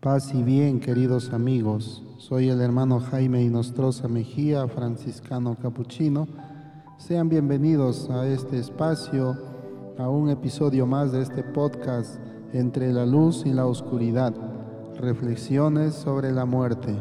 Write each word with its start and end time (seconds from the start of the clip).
Paz 0.00 0.32
y 0.34 0.42
bien, 0.42 0.80
queridos 0.80 1.30
amigos. 1.34 2.02
Soy 2.16 2.48
el 2.48 2.62
hermano 2.62 3.00
Jaime 3.00 3.42
Inostroza 3.42 4.08
Mejía, 4.08 4.66
franciscano 4.66 5.58
capuchino. 5.60 6.26
Sean 6.96 7.28
bienvenidos 7.28 8.08
a 8.08 8.26
este 8.26 8.58
espacio, 8.58 9.36
a 9.98 10.08
un 10.08 10.30
episodio 10.30 10.86
más 10.86 11.12
de 11.12 11.20
este 11.20 11.42
podcast 11.42 12.18
Entre 12.54 12.94
la 12.94 13.04
luz 13.04 13.44
y 13.44 13.52
la 13.52 13.66
oscuridad. 13.66 14.32
Reflexiones 14.96 15.96
sobre 15.96 16.32
la 16.32 16.46
muerte. 16.46 16.96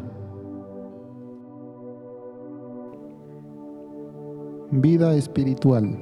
Vida 4.72 5.16
espiritual. 5.16 5.98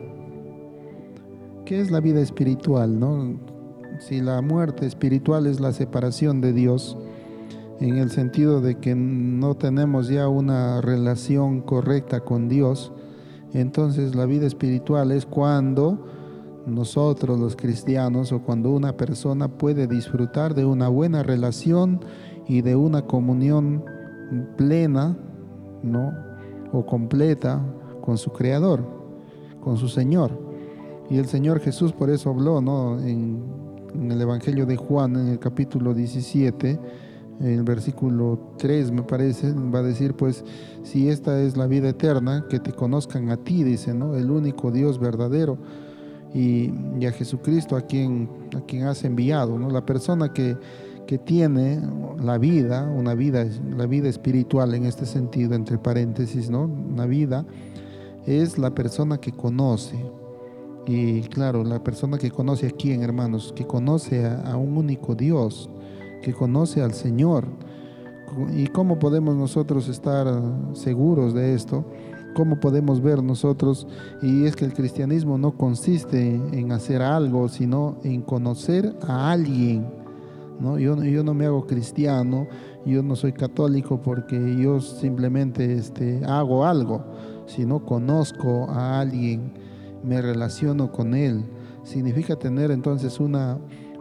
¿Qué 1.63 1.79
es 1.79 1.91
la 1.91 1.99
vida 1.99 2.21
espiritual? 2.21 2.99
No? 2.99 3.56
Si 3.99 4.21
la 4.21 4.41
muerte 4.41 4.85
espiritual 4.85 5.47
es 5.47 5.59
la 5.59 5.73
separación 5.73 6.41
de 6.41 6.53
Dios, 6.53 6.97
en 7.79 7.97
el 7.97 8.09
sentido 8.11 8.61
de 8.61 8.75
que 8.75 8.95
no 8.95 9.55
tenemos 9.55 10.07
ya 10.07 10.27
una 10.27 10.81
relación 10.81 11.61
correcta 11.61 12.21
con 12.21 12.49
Dios, 12.49 12.91
entonces 13.53 14.15
la 14.15 14.25
vida 14.25 14.45
espiritual 14.45 15.11
es 15.11 15.25
cuando 15.25 16.05
nosotros 16.65 17.39
los 17.39 17.55
cristianos 17.55 18.31
o 18.31 18.41
cuando 18.41 18.71
una 18.71 18.97
persona 18.97 19.47
puede 19.47 19.87
disfrutar 19.87 20.53
de 20.53 20.65
una 20.65 20.89
buena 20.89 21.23
relación 21.23 22.01
y 22.47 22.61
de 22.61 22.75
una 22.75 23.03
comunión 23.03 23.85
plena, 24.57 25.17
¿no? 25.83 26.11
o 26.71 26.85
completa 26.85 27.61
con 28.01 28.17
su 28.17 28.31
creador, 28.31 28.83
con 29.61 29.77
su 29.77 29.87
Señor. 29.87 30.31
Y 31.09 31.17
el 31.17 31.27
Señor 31.27 31.59
Jesús 31.59 31.93
por 31.93 32.09
eso 32.09 32.29
habló, 32.29 32.59
¿no? 32.59 32.99
En 32.99 33.66
en 33.93 34.11
el 34.11 34.21
Evangelio 34.21 34.65
de 34.65 34.75
Juan, 34.75 35.15
en 35.15 35.27
el 35.27 35.39
capítulo 35.39 35.93
17, 35.93 36.79
en 37.39 37.47
el 37.47 37.63
versículo 37.63 38.53
3 38.57 38.91
me 38.91 39.03
parece, 39.03 39.53
va 39.53 39.79
a 39.79 39.83
decir 39.83 40.15
pues, 40.15 40.43
si 40.83 41.09
esta 41.09 41.39
es 41.41 41.55
la 41.55 41.67
vida 41.67 41.89
eterna, 41.89 42.45
que 42.49 42.59
te 42.59 42.71
conozcan 42.71 43.29
a 43.29 43.37
ti, 43.37 43.63
dice, 43.63 43.93
¿no? 43.93 44.15
El 44.15 44.31
único 44.31 44.71
Dios 44.71 44.99
verdadero 44.99 45.57
y, 46.33 46.71
a 47.05 47.11
Jesucristo 47.11 47.75
a 47.75 47.81
quien, 47.81 48.29
a 48.55 48.61
quien 48.61 48.83
has 48.83 49.03
enviado, 49.03 49.57
¿no? 49.59 49.69
La 49.69 49.85
persona 49.85 50.33
que, 50.33 50.57
que 51.05 51.17
tiene 51.17 51.79
la 52.19 52.37
vida, 52.37 52.89
una 52.89 53.13
vida, 53.13 53.45
la 53.75 53.85
vida 53.85 54.09
espiritual 54.09 54.73
en 54.73 54.85
este 54.85 55.05
sentido, 55.05 55.53
entre 55.53 55.77
paréntesis, 55.77 56.49
¿no? 56.49 56.63
Una 56.63 57.05
vida 57.05 57.45
es 58.25 58.57
la 58.57 58.71
persona 58.71 59.19
que 59.19 59.31
conoce, 59.31 59.95
y 60.87 61.21
claro, 61.23 61.65
la 61.65 61.83
persona 61.83 62.17
que 62.17 62.31
conoce 62.31 62.67
a 62.67 62.71
quién, 62.71 63.03
hermanos, 63.03 63.53
que 63.53 63.67
conoce 63.67 64.25
a, 64.25 64.55
un 64.55 64.77
único 64.77 65.15
Dios, 65.15 65.69
que 66.21 66.33
conoce 66.33 66.81
al 66.81 66.93
Señor. 66.93 67.45
¿Y 68.55 68.67
cómo 68.67 68.97
podemos 68.97 69.35
nosotros 69.35 69.89
estar 69.89 70.27
seguros 70.73 71.33
de 71.33 71.53
esto? 71.53 71.83
¿Cómo 72.35 72.61
podemos 72.61 73.01
ver 73.01 73.21
nosotros? 73.21 73.85
Y 74.21 74.45
es 74.45 74.55
que 74.55 74.63
el 74.63 74.73
cristianismo 74.73 75.37
no 75.37 75.57
consiste 75.57 76.35
en 76.35 76.71
hacer 76.71 77.01
algo, 77.01 77.49
sino 77.49 77.97
en 78.05 78.21
conocer 78.21 78.95
a 79.05 79.31
alguien. 79.31 79.85
¿no? 80.61 80.79
Yo, 80.79 81.03
yo 81.03 81.21
no 81.21 81.33
me 81.33 81.47
hago 81.47 81.67
cristiano, 81.67 82.47
yo 82.85 83.03
no 83.03 83.17
soy 83.17 83.33
católico 83.33 84.01
porque 84.01 84.55
yo 84.55 84.79
simplemente 84.79 85.73
este, 85.73 86.23
hago 86.25 86.65
algo, 86.65 87.03
sino 87.45 87.83
conozco 87.83 88.69
a 88.69 89.01
alguien 89.01 89.66
me 90.03 90.21
relaciono 90.21 90.91
con 90.91 91.13
Él. 91.13 91.45
Significa 91.83 92.35
tener 92.35 92.71
entonces 92.71 93.19
una, 93.19 93.57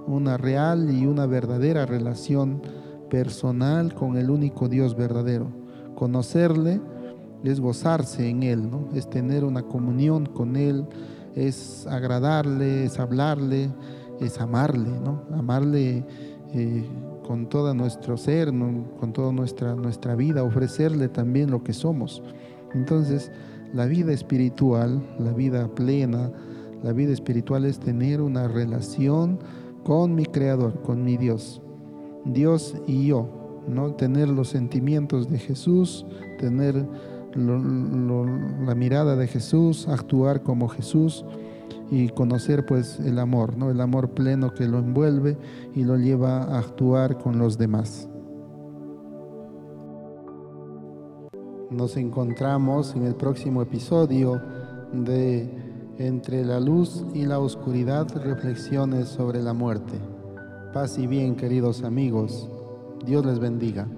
una 0.06 0.36
real 0.36 0.90
y 0.90 1.06
una 1.06 1.26
verdadera 1.26 1.86
relación 1.86 2.62
personal 3.10 3.94
con 3.94 4.16
el 4.16 4.30
único 4.30 4.68
Dios 4.68 4.96
verdadero. 4.96 5.48
Conocerle 5.94 6.80
es 7.44 7.60
gozarse 7.60 8.28
en 8.28 8.42
Él, 8.42 8.70
¿no? 8.70 8.88
es 8.94 9.08
tener 9.08 9.44
una 9.44 9.62
comunión 9.62 10.26
con 10.26 10.56
Él, 10.56 10.86
es 11.34 11.86
agradarle, 11.86 12.84
es 12.84 12.98
hablarle, 12.98 13.70
es 14.20 14.40
amarle, 14.40 14.90
¿no? 14.90 15.22
amarle 15.32 16.04
eh, 16.52 16.84
con 17.26 17.48
todo 17.48 17.74
nuestro 17.74 18.16
ser, 18.16 18.48
con 18.48 19.12
toda 19.12 19.32
nuestra, 19.32 19.74
nuestra 19.74 20.14
vida, 20.14 20.42
ofrecerle 20.42 21.08
también 21.08 21.50
lo 21.50 21.62
que 21.62 21.72
somos. 21.72 22.22
Entonces, 22.74 23.30
la 23.72 23.86
vida 23.86 24.12
espiritual, 24.12 25.02
la 25.18 25.32
vida 25.32 25.68
plena, 25.68 26.30
la 26.82 26.92
vida 26.92 27.12
espiritual 27.12 27.64
es 27.64 27.78
tener 27.78 28.20
una 28.20 28.48
relación 28.48 29.38
con 29.84 30.14
mi 30.14 30.24
Creador, 30.26 30.82
con 30.82 31.04
mi 31.04 31.16
Dios. 31.16 31.60
Dios 32.24 32.74
y 32.86 33.06
yo, 33.06 33.28
¿no? 33.68 33.92
Tener 33.92 34.28
los 34.28 34.48
sentimientos 34.48 35.30
de 35.30 35.38
Jesús, 35.38 36.06
tener 36.38 36.86
la 37.34 38.74
mirada 38.74 39.16
de 39.16 39.26
Jesús, 39.26 39.88
actuar 39.88 40.42
como 40.42 40.68
Jesús 40.68 41.24
y 41.90 42.08
conocer 42.08 42.66
pues 42.66 42.98
el 43.00 43.18
amor, 43.18 43.56
¿no? 43.56 43.70
El 43.70 43.80
amor 43.80 44.10
pleno 44.10 44.52
que 44.54 44.66
lo 44.66 44.78
envuelve 44.78 45.36
y 45.74 45.84
lo 45.84 45.96
lleva 45.96 46.42
a 46.42 46.58
actuar 46.58 47.18
con 47.18 47.38
los 47.38 47.58
demás. 47.58 48.08
Nos 51.70 51.96
encontramos 51.96 52.94
en 52.94 53.04
el 53.04 53.16
próximo 53.16 53.60
episodio 53.60 54.40
de 54.92 55.50
Entre 55.98 56.44
la 56.44 56.60
luz 56.60 57.04
y 57.14 57.24
la 57.24 57.40
oscuridad, 57.40 58.06
reflexiones 58.22 59.08
sobre 59.08 59.42
la 59.42 59.52
muerte. 59.52 59.98
Paz 60.72 60.98
y 60.98 61.06
bien, 61.06 61.34
queridos 61.34 61.82
amigos. 61.82 62.48
Dios 63.04 63.24
les 63.24 63.38
bendiga. 63.38 63.88